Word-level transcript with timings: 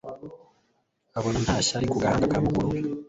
abona 1.17 1.37
nta 1.45 1.55
ishyari, 1.63 1.85
ku 1.91 1.97
gahanga 2.01 2.31
ka 2.31 2.39
mukuru 2.45 2.67
we 2.71 2.79